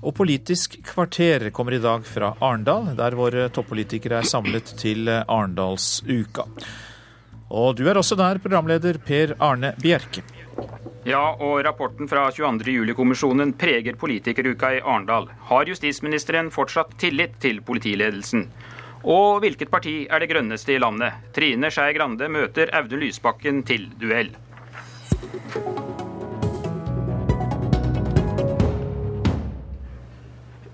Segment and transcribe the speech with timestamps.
[0.00, 6.46] Og Politisk kvarter kommer i dag fra Arendal, der våre toppolitikere er samlet til Arendalsuka.
[7.50, 10.22] Og du er også der, programleder Per Arne Bjerke.
[11.04, 15.28] Ja, og rapporten fra 22.07-kommisjonen preger politikeruka i Arendal.
[15.48, 18.46] Har justisministeren fortsatt tillit til politiledelsen?
[19.04, 21.32] Og hvilket parti er det grønneste i landet?
[21.36, 24.34] Trine Skei Grande møter Audun Lysbakken til duell.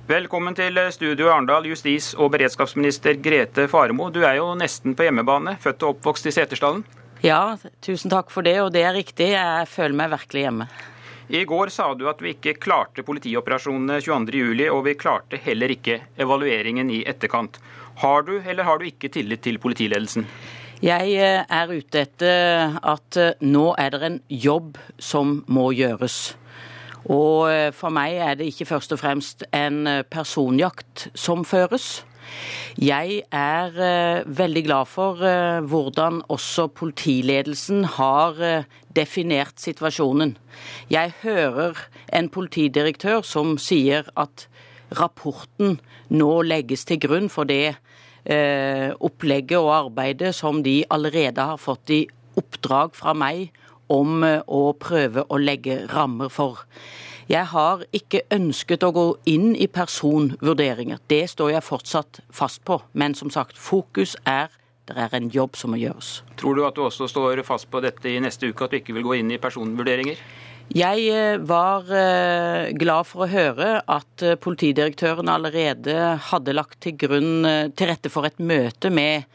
[0.06, 4.06] Velkommen til studio Arendal, justis- og beredskapsminister Grete Faremo.
[4.14, 6.84] Du er jo nesten på hjemmebane, født og oppvokst i Setesdalen?
[7.26, 9.32] Ja, tusen takk for det, og det er riktig.
[9.32, 10.68] Jeg føler meg virkelig hjemme.
[11.26, 15.98] I går sa du at vi ikke klarte politioperasjonene 22.07, og vi klarte heller ikke
[16.22, 17.58] evalueringen i etterkant.
[17.98, 20.30] Har du eller har du ikke tillit til politiledelsen?
[20.86, 26.36] Jeg eh, er ute etter at eh, nå er det en jobb som må gjøres.
[27.12, 32.04] Og eh, for meg er det ikke først og fremst en eh, personjakt som føres.
[32.82, 35.22] Jeg er eh, veldig glad for
[35.70, 40.36] hvordan også politiledelsen har definert situasjonen.
[40.90, 41.78] Jeg hører
[42.12, 44.48] en politidirektør som sier at
[44.98, 45.78] rapporten
[46.10, 47.76] nå legges til grunn for det
[48.26, 52.00] opplegget og arbeidet som de allerede har fått i
[52.34, 53.52] oppdrag fra meg
[53.92, 56.64] om eh, å prøve å legge rammer for.
[57.26, 61.00] Jeg har ikke ønsket å gå inn i personvurderinger.
[61.10, 62.78] Det står jeg fortsatt fast på.
[62.94, 64.52] Men som sagt, fokus er
[64.86, 66.20] det er en jobb som må gjøres.
[66.38, 68.94] Tror du at du også står fast på dette i neste uke, at du ikke
[68.94, 70.20] vil gå inn i personvurderinger?
[70.70, 75.96] Jeg eh, var eh, glad for å høre at politidirektøren allerede
[76.30, 77.42] hadde lagt til, grunn,
[77.74, 79.26] til rette for et møte med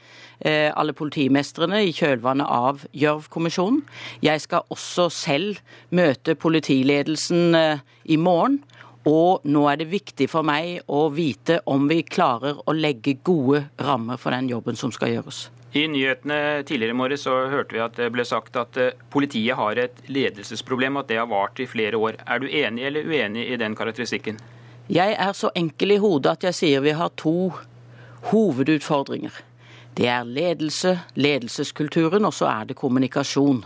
[0.49, 3.83] alle politimestrene i kjølvannet av Gjørv-kommisjonen.
[4.25, 5.61] Jeg skal også selv
[5.93, 8.61] møte politiledelsen eh, i morgen.
[9.09, 13.63] Og nå er det viktig for meg å vite om vi klarer å legge gode
[13.81, 15.47] rammer for den jobben som skal gjøres.
[15.73, 19.57] I nyhetene tidligere i morges så hørte vi at det ble sagt at eh, politiet
[19.57, 22.19] har et ledelsesproblem, og at det har vart i flere år.
[22.27, 24.41] Er du enig eller uenig i den karakteristikken?
[24.91, 27.53] Jeg er så enkel i hodet at jeg sier vi har to
[28.33, 29.31] hovedutfordringer.
[29.97, 33.65] Det er ledelse, ledelseskulturen, og så er det kommunikasjon.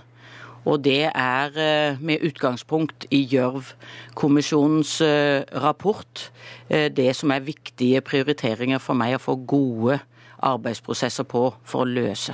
[0.66, 6.32] Og det er eh, med utgangspunkt i Gjørv-kommisjonens eh, rapport
[6.70, 10.00] eh, det som er viktige prioriteringer for meg å få gode
[10.42, 12.34] arbeidsprosesser på for å løse.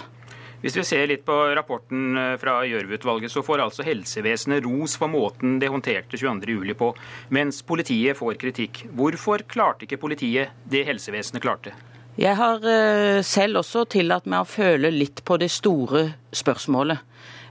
[0.61, 5.57] Hvis vi ser litt på rapporten fra Gjørv-utvalget, så får altså helsevesenet ros for måten
[5.59, 6.91] det håndterte 22.07 på,
[7.33, 8.85] mens politiet får kritikk.
[8.93, 11.73] Hvorfor klarte ikke politiet det helsevesenet klarte?
[12.19, 16.99] Jeg har eh, selv også tillatt meg å føle litt på det store spørsmålet.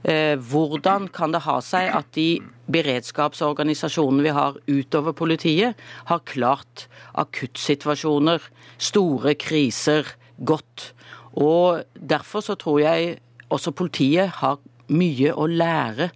[0.05, 2.37] Eh, hvordan kan det ha seg at de
[2.71, 6.85] beredskapsorganisasjonene vi har utover politiet, har klart
[7.17, 8.45] akuttsituasjoner,
[8.77, 10.91] store kriser, godt?
[11.33, 13.17] Og Derfor så tror jeg
[13.49, 14.61] også politiet har
[14.93, 16.11] mye å lære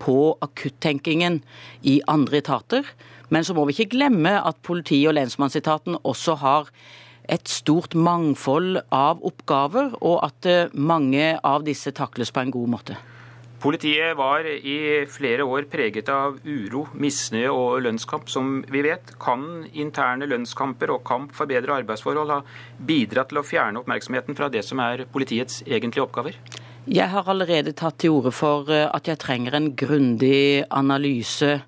[0.00, 1.42] på akuttenkingen
[1.84, 2.86] i andre etater.
[3.28, 6.72] Men så må vi ikke glemme at politi- og lensmannsetaten også har
[7.30, 12.74] et stort mangfold av oppgaver, og at eh, mange av disse takles på en god
[12.74, 12.98] måte.
[13.60, 19.12] Politiet var i flere år preget av uro, misnøye og lønnskamp, som vi vet.
[19.20, 22.38] Kan interne lønnskamper og kamp for bedre arbeidsforhold ha
[22.88, 26.38] bidratt til å fjerne oppmerksomheten fra det som er politiets egentlige oppgaver?
[26.88, 31.58] Jeg har allerede tatt til orde for eh, at jeg trenger en grundig analyse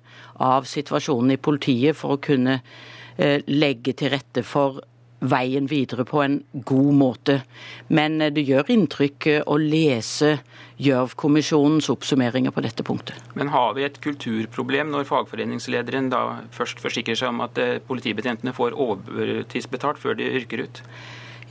[0.41, 4.81] av situasjonen i politiet for å kunne eh, legge til rette for
[5.23, 7.37] veien videre på en god måte.
[7.87, 10.37] Men eh, det gjør inntrykk eh, å lese
[10.83, 13.19] Gjørv-kommisjonens oppsummeringer på dette punktet.
[13.39, 16.23] Men har vi et kulturproblem når fagforeningslederen da
[16.55, 20.83] først forsikrer seg om at eh, politibetjentene får overtidsbetalt før de yrker ut?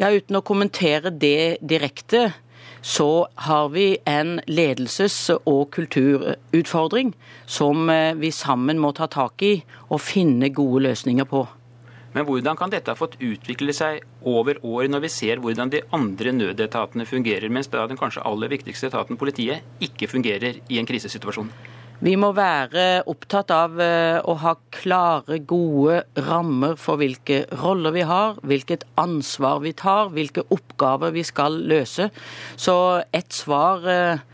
[0.00, 2.32] Ja, Uten å kommentere det direkte,
[2.82, 7.12] så har vi en ledelses- og kulturutfordring
[7.46, 7.86] som
[8.18, 9.52] vi sammen må ta tak i
[9.86, 11.44] og finne gode løsninger på.
[12.12, 15.82] Men hvordan kan dette ha fått utvikle seg over år, når vi ser hvordan de
[15.96, 20.88] andre nødetatene fungerer, mens da den kanskje aller viktigste etaten, politiet, ikke fungerer i en
[20.88, 21.52] krisesituasjon?
[22.02, 28.02] Vi må være opptatt av eh, å ha klare, gode rammer for hvilke roller vi
[28.08, 32.08] har, hvilket ansvar vi tar, hvilke oppgaver vi skal løse.
[32.58, 32.74] Så
[33.14, 34.24] et svar eh,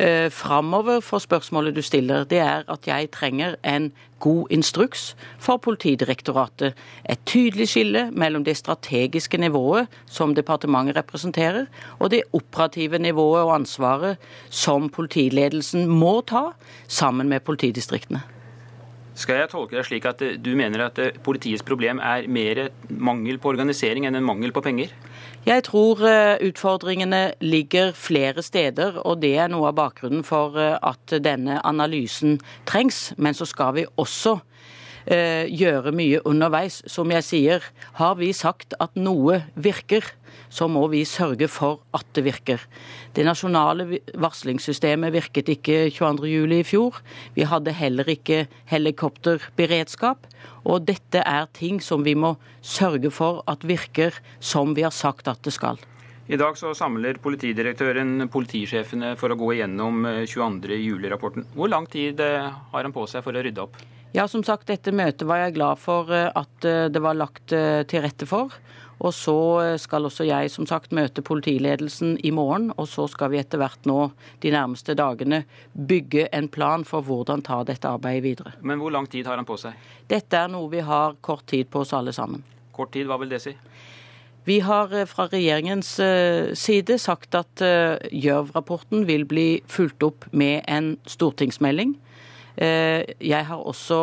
[0.00, 3.90] eh, framover for spørsmålet du stiller, det er at jeg trenger en
[4.20, 6.76] god instruks for Politidirektoratet.
[7.08, 11.66] Et tydelig skille mellom det strategiske nivået som departementet representerer,
[11.98, 14.16] og det operative nivået og ansvaret
[14.50, 16.50] som politiledelsen må ta
[16.88, 18.22] sammen med politidistriktene.
[19.20, 22.68] Skal jeg tolke det slik at eh, du mener at eh, politiets problem er mer
[22.88, 24.94] mangel på organisering enn en mangel på penger?
[25.44, 31.16] Jeg tror eh, utfordringene ligger flere steder, og det er noe av bakgrunnen for at
[31.20, 32.38] denne analysen
[32.68, 33.10] trengs.
[33.20, 34.38] Men så skal vi også
[35.10, 36.80] gjøre mye underveis.
[36.86, 37.64] Som jeg sier,
[37.98, 40.06] har vi sagt at noe virker,
[40.50, 42.62] så må vi sørge for at det virker.
[43.14, 46.54] Det nasjonale varslingssystemet virket ikke 22.07.
[46.58, 47.00] i fjor.
[47.34, 50.26] Vi hadde heller ikke helikopterberedskap.
[50.64, 55.30] Og dette er ting som vi må sørge for at virker som vi har sagt
[55.30, 55.80] at det skal.
[56.30, 61.42] I dag så samler politidirektøren politisjefene for å gå igjennom 22.07-rapporten.
[61.42, 63.80] Eh, Hvor lang tid eh, har han på seg for å rydde opp?
[64.12, 68.02] Ja, som sagt, Dette møtet var jeg glad for eh, at det var lagt til
[68.04, 68.54] rette for.
[69.00, 69.34] Og så
[69.80, 72.68] skal også jeg som sagt møte politiledelsen i morgen.
[72.76, 74.10] Og så skal vi etter hvert nå
[74.42, 78.52] de nærmeste dagene bygge en plan for hvordan ta dette arbeidet videre.
[78.60, 79.78] Men hvor lang tid har han på seg?
[80.10, 82.44] Dette er noe vi har kort tid på oss alle sammen.
[82.76, 83.56] Kort tid, hva vil det si?
[84.44, 90.26] Vi har eh, fra regjeringens eh, side sagt at eh, Gjørv-rapporten vil bli fulgt opp
[90.32, 91.94] med en stortingsmelding.
[92.60, 94.00] Jeg har også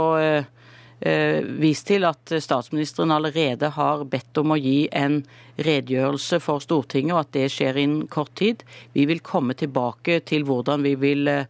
[0.99, 5.19] Eh, vist til at statsministeren allerede har bedt om å gi en
[5.61, 8.63] redegjørelse for Stortinget, og at det skjer innen kort tid.
[8.97, 11.45] Vi vil komme tilbake til hvordan vi vil eh,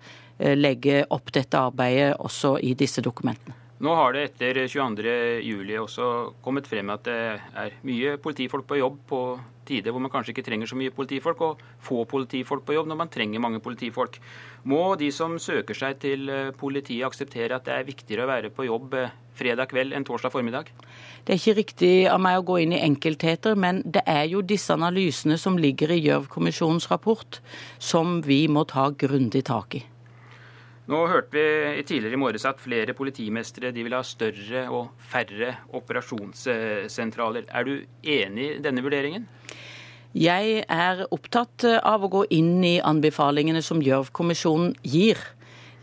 [0.57, 3.66] legge opp dette arbeidet også i disse dokumentene.
[3.77, 6.07] Nå har det etter 22.07 også
[6.41, 9.19] kommet frem at det er mye politifolk på jobb på
[9.67, 12.99] tider hvor man kanskje ikke trenger så mye politifolk, og få politifolk på jobb når
[13.03, 14.17] man trenger mange politifolk.
[14.67, 18.51] Må de som søker seg til eh, politiet akseptere at det er viktigere å være
[18.55, 20.71] på jobb eh, fredag kveld enn torsdag formiddag?
[21.27, 24.41] Det er ikke riktig av meg å gå inn i enkeltheter, men det er jo
[24.41, 27.41] disse analysene som ligger i Gjørv-kommisjonens rapport,
[27.77, 29.83] som vi må ta grundig tak i.
[30.87, 37.49] Nå hørte vi tidligere i morges at flere politimestere vil ha større og færre operasjonssentraler.
[37.51, 37.73] Er du
[38.07, 39.25] enig i denne vurderingen?
[40.15, 45.19] Jeg er opptatt av å gå inn i anbefalingene som Gjørv-kommisjonen gir.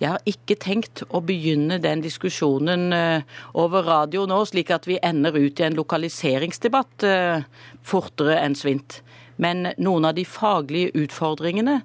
[0.01, 3.29] Jeg har ikke tenkt å begynne den diskusjonen eh,
[3.61, 7.45] over radio nå, slik at vi ender ut i en lokaliseringsdebatt eh,
[7.85, 9.03] fortere enn svint.
[9.37, 11.81] Men noen av de faglige utfordringene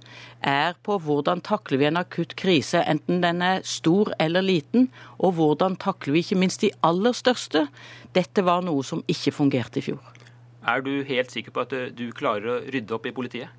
[0.45, 5.37] er på hvordan takler vi en akutt krise, enten den er stor eller liten, og
[5.39, 7.65] hvordan takler vi ikke minst de aller største.
[8.13, 10.03] Dette var noe som ikke fungerte i fjor.
[10.67, 13.49] Er du helt sikker på at du klarer å rydde opp i politiet?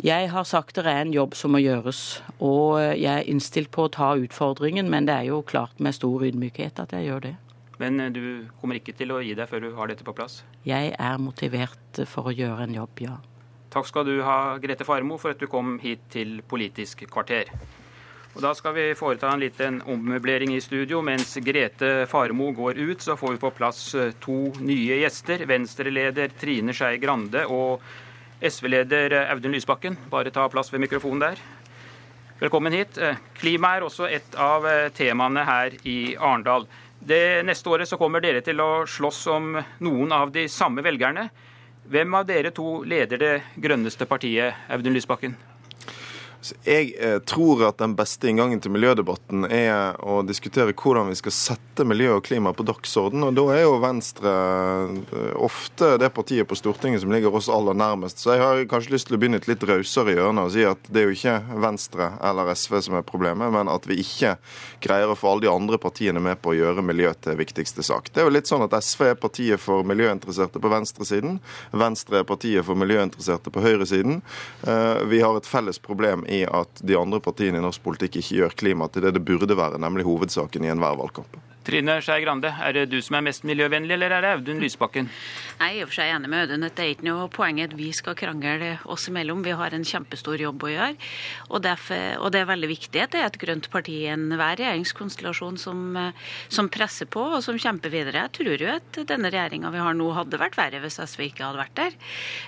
[0.00, 3.84] Jeg har sagt det er en jobb som må gjøres, og jeg er innstilt på
[3.84, 7.34] å ta utfordringen, men det er jo klart med stor ydmykhet at jeg gjør det.
[7.80, 8.22] Men eh, du
[8.60, 10.42] kommer ikke til å gi deg før du har dette på plass?
[10.68, 13.16] Jeg er motivert for å gjøre en jobb, ja.
[13.70, 17.52] Takk skal du ha, Grete Farmo, for at du kom hit til Politisk kvarter.
[18.34, 21.00] Og Da skal vi foreta en liten ommøblering i studio.
[21.02, 25.46] Mens Grete Farmo går ut, så får vi på plass eh, to nye gjester.
[25.50, 27.80] Venstre-leder Trine Skei Grande og
[28.42, 29.96] SV-leder Audun Lysbakken.
[30.12, 31.42] Bare ta plass ved mikrofonen der.
[32.40, 32.98] Velkommen hit.
[32.98, 36.68] Eh, klima er også et av temaene her i Arendal.
[37.00, 41.30] Det Neste året så kommer dere til å slåss om noen av de samme velgerne.
[41.90, 45.38] Hvem av dere to leder det grønneste partiet, Audun Lysbakken?
[46.64, 51.34] Jeg eh, tror at den beste inngangen til miljødebatten er å diskutere hvordan vi skal
[51.36, 53.26] sette miljø og klima på dagsorden.
[53.26, 57.76] Og da er jo Venstre eh, ofte det partiet på Stortinget som ligger oss aller
[57.76, 58.22] nærmest.
[58.22, 60.88] Så jeg har kanskje lyst til å begynne et litt rausere hjørne og si at
[60.88, 64.36] det er jo ikke Venstre eller SV som er problemet, men at vi ikke
[64.80, 68.08] greier å få alle de andre partiene med på å gjøre miljø til viktigste sak.
[68.14, 71.36] Det er jo litt sånn at SV er partiet for miljøinteresserte på venstresiden.
[71.76, 74.22] Venstre er partiet for miljøinteresserte på høyresiden.
[74.64, 78.40] Eh, vi har et felles problem i at de andre partiene i norsk politikk ikke
[78.40, 81.38] gjør klima til det det burde være, nemlig hovedsaken i enhver valgkamp.
[81.60, 85.10] Trine Skei Grande, er det du som er mest miljøvennlig, eller er det Audun Lysbakken?
[85.60, 86.62] Jeg er i og for seg enig med Audun.
[86.64, 89.42] Det er ikke noe poeng at vi skal krangle oss imellom.
[89.44, 91.08] Vi har en kjempestor jobb å gjøre.
[91.50, 94.56] Og, derfor, og det er veldig viktig at det er et grønt parti i enhver
[94.62, 95.82] regjeringskonstellasjon som,
[96.48, 98.24] som, presser på og som kjemper videre.
[98.24, 101.44] Jeg tror jo at denne regjeringa vi har nå, hadde vært verre hvis SV ikke
[101.44, 102.00] hadde vært der.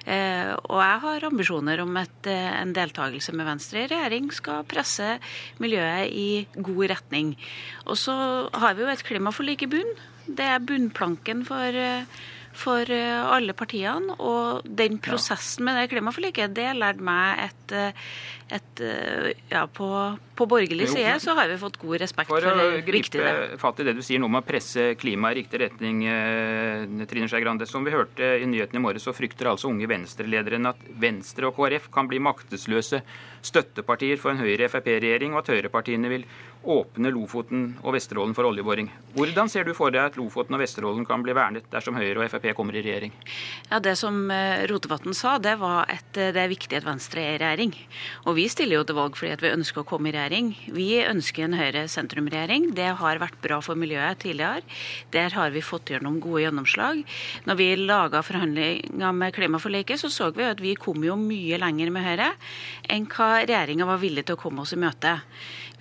[0.09, 4.64] Eh, og jeg har ambisjoner om at eh, en deltakelse med Venstre i regjering skal
[4.64, 5.19] presse
[5.61, 7.37] miljøet i god retning.
[7.85, 8.16] Og så
[8.57, 9.93] har vi jo et klimaforlik i bunn.
[10.27, 11.79] Det er bunnplanken for,
[12.55, 14.15] for alle partiene.
[14.23, 17.75] Og den prosessen med det klimaforliket, det lærte meg et,
[18.55, 18.85] et
[19.51, 19.89] Ja, på,
[20.43, 23.23] på borgerlig side så har vi fått god respekt for, for det viktige.
[23.23, 25.61] For å gripe fatt i det du sier nå om å presse klimaet i riktig
[25.63, 27.69] retning, eh, Trine Skei Grande.
[27.69, 31.59] Som vi hørte i nyhetene i morges, så frykter altså unge Venstre-lederen at Venstre og
[31.59, 33.03] KrF kan bli maktesløse
[33.43, 36.27] støttepartier for en Høyre-Frp-regjering, og at høyrepartiene vil
[36.62, 38.88] åpne Lofoten og Vesterålen for oljeboring.
[39.16, 42.31] Hvordan ser du for deg at Lofoten og Vesterålen kan bli vernet dersom Høyre og
[42.33, 43.12] Frp kommer i regjering?
[43.71, 47.25] Ja, Det som eh, Rotevatn sa, det var at eh, det er viktig at Venstre
[47.25, 47.75] er i regjering.
[48.26, 50.52] Og vi stiller jo til valg fordi at vi ønsker å komme i regjering.
[50.73, 52.71] Vi ønsker en Høyre-sentrumregjering.
[52.78, 54.62] Det har vært bra for miljøet tidligere.
[55.12, 57.02] Der har vi fått gjennom gode gjennomslag.
[57.49, 61.90] Når vi laga forhandlinger med klimaforliket, så så vi at vi kom jo mye lenger
[61.92, 62.31] med Høyre
[62.92, 65.19] enn hva regjeringa var villig til å komme oss i møte.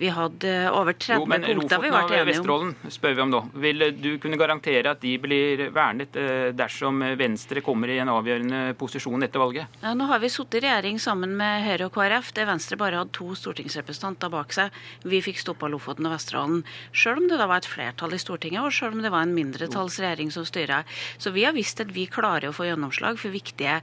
[0.02, 2.30] Vi hadde over 30 jo, men punkter vi ble enige om.
[2.32, 3.40] Vesterålen spør vi om nå.
[3.62, 8.62] Vil du kunne garantere at de blir vernet eh, dersom Venstre kommer i en avgjørende
[8.80, 9.78] posisjon etter valget?
[9.84, 12.98] Ja, nå har vi sittet i regjering sammen med Høyre og KrF, der Venstre bare
[12.98, 14.74] hadde to stortingsrepresentanter bak seg.
[15.06, 16.64] Vi fikk stoppa Lofoten og Vesterålen.
[16.90, 19.36] Selv om det da var et flertall i Stortinget, og selv om det var en
[19.36, 20.88] mindretallsregjering som styrer.
[21.22, 23.78] Så vi har visst at vi klarer å få gjennomslag for viktige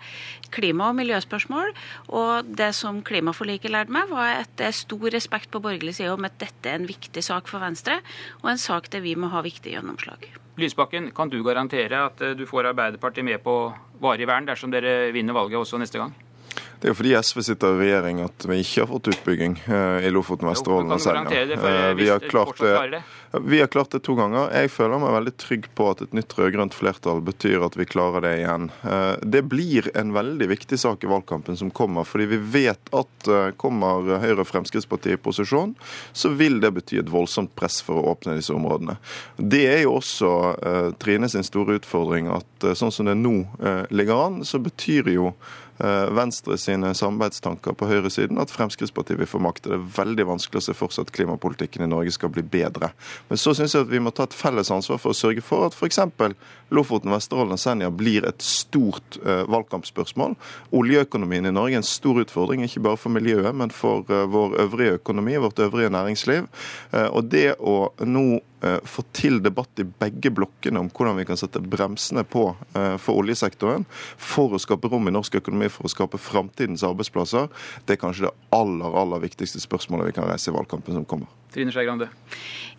[0.52, 1.74] klima- og miljøspørsmål.
[2.12, 6.09] Og det som klimaforliket lærte meg, var at det er stor respekt på borgerlig side
[6.14, 8.00] om at dette er en viktig sak for Venstre,
[8.44, 10.26] og en sak der vi må ha viktig gjennomslag.
[10.60, 13.56] Lysbakken, kan du garantere at eh, du får Arbeiderpartiet med på
[14.04, 16.16] varig vern dersom dere vinner valget også neste gang?
[16.80, 20.06] Det er jo fordi SV sitter i regjering at vi ikke har fått utbygging eh,
[20.08, 21.42] i Lofoten, Vesterålen og Senja.
[21.44, 23.02] Eh, vi har klart det.
[23.44, 24.48] Vi har klart det to ganger.
[24.56, 28.24] Jeg føler meg veldig trygg på at et nytt rød-grønt flertall betyr at vi klarer
[28.24, 28.72] det igjen.
[28.88, 33.30] Eh, det blir en veldig viktig sak i valgkampen som kommer, fordi vi vet at
[33.60, 35.76] kommer Høyre og Fremskrittspartiet i posisjon,
[36.16, 38.96] så vil det bety et voldsomt press for å åpne disse områdene.
[39.36, 40.32] Det er jo også
[41.02, 43.36] Trine sin store utfordring at sånn som det nå
[43.92, 45.34] ligger an, så betyr jo
[45.80, 49.68] Venstre sine samarbeidstanker på høyresiden at Fremskrittspartiet vil få makt.
[49.68, 52.92] Det er veldig vanskelig å se for seg at klimapolitikken i Norge skal bli bedre.
[53.30, 55.70] Men så syns jeg at vi må ta et felles ansvar for å sørge for
[55.70, 56.02] at f.eks.
[56.76, 60.36] Lofoten, Vesterålen og Senja blir et stort uh, valgkampspørsmål.
[60.76, 64.60] Oljeøkonomien i Norge er en stor utfordring, ikke bare for miljøet, men for uh, vår
[64.68, 66.50] øvrige økonomi, vårt øvrige næringsliv.
[67.10, 68.49] Og det å nå Eh,
[68.84, 73.22] få til debatt i begge blokkene om hvordan vi kan sette bremsene på eh, for
[73.22, 73.86] oljesektoren
[74.20, 77.48] for å skape rom i norsk økonomi, for å skape framtidens arbeidsplasser,
[77.86, 81.30] det er kanskje det aller, aller viktigste spørsmålet vi kan reise i valgkampen som kommer.
[81.50, 82.10] Trine Skei Grande.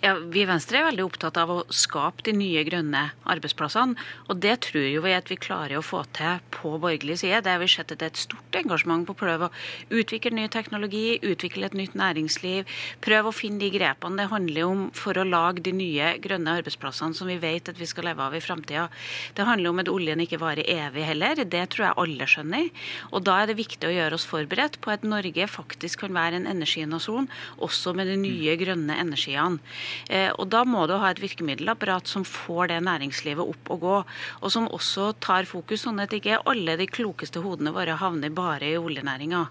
[0.00, 3.98] Ja, vi i Venstre er veldig opptatt av å skape de nye grønne arbeidsplassene.
[4.30, 7.42] Og det tror jo vi at vi klarer å få til på borgerlig side.
[7.44, 10.32] Det har vi sett at det er et stort engasjement på å prøve å utvikle
[10.38, 12.70] ny teknologi, utvikle et nytt næringsliv.
[13.04, 17.18] Prøve å finne de grepene det handler om for å lage de nye grønne arbeidsplassene
[17.18, 18.86] som vi vet at vi skal leve av i framtida.
[19.34, 21.42] Det handler om at oljen ikke varer evig heller.
[21.42, 22.70] Det tror jeg alle skjønner.
[23.10, 25.59] Og da er det viktig å gjøre oss forberedt på at Norge faktisk
[26.00, 27.28] kan være en energinasjon
[27.60, 29.60] også med de nye grønne energiene.
[30.08, 33.96] Eh, og Da må du ha et virkemiddelapparat som får det næringslivet opp og gå,
[34.42, 38.72] og som også tar fokus, sånn at ikke alle de klokeste hodene våre havner bare
[38.72, 39.46] i oljenæringa.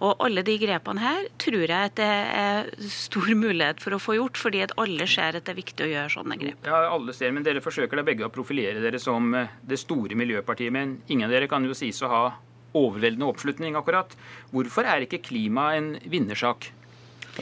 [0.00, 4.18] Og alle de grepene her tror jeg at det er stor mulighet for å få
[4.18, 6.66] gjort, fordi at alle ser at det er viktig å gjøre sånne grep.
[6.68, 10.16] Ja, alle ser, men Dere forsøker da begge å profilere dere som eh, det store
[10.18, 12.24] miljøpartiet, men ingen av dere kan jo sies å ha
[12.74, 14.14] overveldende oppslutning, akkurat.
[14.54, 16.70] Hvorfor er ikke klima en vinnersak?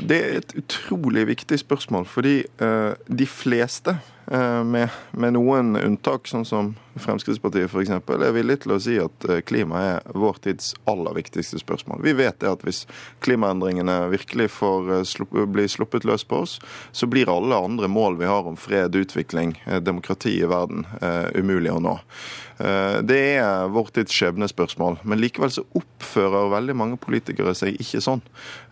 [0.01, 4.89] Det er et utrolig viktig spørsmål, fordi uh, de fleste, med,
[5.19, 9.81] med, noen unntak, sånn som Fremskrittspartiet f.eks., er villig til å si at uh, klima
[9.81, 12.03] er vår tids aller viktigste spørsmål.
[12.05, 12.85] Vi vet det at hvis
[13.25, 16.59] klimaendringene virkelig får slupp, bli sluppet løs på oss,
[16.93, 20.87] så blir alle andre mål vi har om fred, utvikling, demokrati i verden,
[21.35, 21.97] umulig å nå.
[22.63, 25.01] Eh, det er vår tids skjebnespørsmål.
[25.09, 28.23] Men likevel så oppfører veldig mange politikere seg ikke sånn.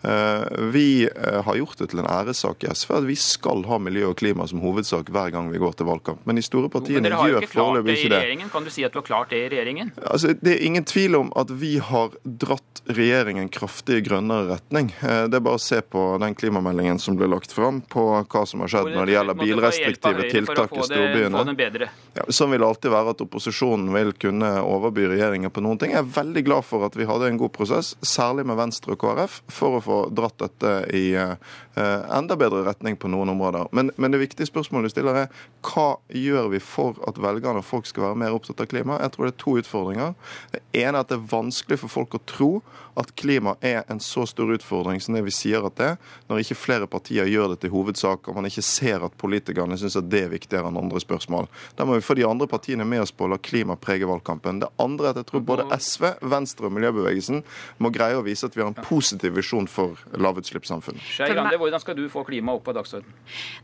[0.07, 3.79] Eh, vi eh, har gjort det til en æressak i SV at vi skal ha
[3.81, 6.21] miljø og klima som hovedsak hver gang vi går til valgkamp.
[6.29, 8.49] Men de store partiene gjør foreløpig ikke det.
[8.51, 9.93] Kan du si at du har klart det i regjeringen?
[10.05, 14.91] Altså, det er ingen tvil om at vi har dratt regjeringen kraftig i grønnere retning.
[15.01, 18.63] Det er bare å se på den klimameldingen som ble lagt fram, på hva som
[18.63, 21.89] har skjedd når det gjelder bilrestriktive tiltak i storbyene.
[22.17, 25.95] Ja, sånn vil det alltid være at opposisjonen vil kunne overby regjeringen på noen ting.
[25.95, 29.01] Jeg er veldig glad for at vi hadde en god prosess, særlig med Venstre og
[29.01, 31.35] KrF, for å få dratt dette i uh,
[31.77, 33.69] enda bedre retning på noen områder.
[33.75, 35.30] Men, men, det viktige spørsmålet du stiller er
[35.61, 38.97] hva gjør vi for at velgerne og folk skal være mer opptatt av klima?
[39.03, 40.13] Jeg tror det er to utfordringer.
[40.53, 42.51] Det ene er at det er vanskelig for folk å tro
[42.99, 46.41] at klima er en så stor utfordring som det vi sier at det er, når
[46.43, 50.09] ikke flere partier gjør det til hovedsak, og man ikke ser at politikerne syns at
[50.11, 51.47] det er viktigere enn andre spørsmål.
[51.77, 54.63] Da må vi få de andre partiene med oss på å la klima prege valgkampen.
[54.65, 57.43] Det andre er at jeg tror både SV, Venstre og miljøbevegelsen
[57.79, 61.05] må greie å vise at vi har en positiv visjon for lavutslippssamfunnet.
[61.61, 63.15] Hvordan skal du få klima opp på dagsordenen?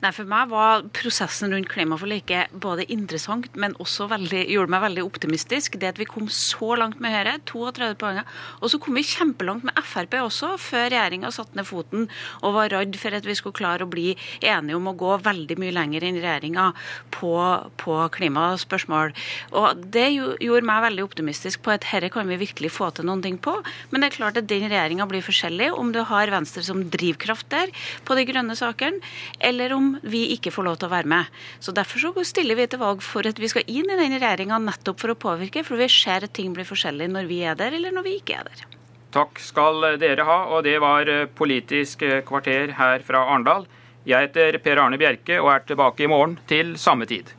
[0.04, 5.06] Nei, For meg var prosessen rundt klimaforliket både interessant, men også veldig, gjorde meg veldig
[5.06, 5.78] optimistisk.
[5.80, 8.22] Det at vi kom så langt med Høyre, 32 poeng.
[8.62, 12.08] Og så kom vi kjempelangt med Frp også, før regjeringa satte ned foten
[12.42, 15.58] og var redd for at vi skulle klare å bli enige om å gå veldig
[15.62, 16.70] mye lenger enn regjeringa
[17.16, 17.34] på,
[17.82, 19.14] på klimaspørsmål.
[19.58, 23.24] Og det gjorde meg veldig optimistisk på at dette kan vi virkelig få til noen
[23.26, 23.56] ting på.
[23.92, 27.50] Men det er klart at den regjeringa blir forskjellig om du har Venstre som drivkraft
[27.54, 27.72] der
[28.08, 29.02] på de grønne sakene,
[29.40, 31.38] eller om vi ikke får lov til å være med.
[31.60, 34.60] Så Derfor så stiller vi til valg for at vi skal inn i den regjeringa
[34.60, 37.76] nettopp for å påvirke, for vi ser at ting blir forskjellig når vi er der,
[37.78, 38.68] eller når vi ikke er der.
[39.16, 43.68] Takk skal dere ha, og det var Politisk kvarter her fra Arendal.
[44.08, 47.34] Jeg heter Per Arne Bjerke og er tilbake i morgen til samme tid.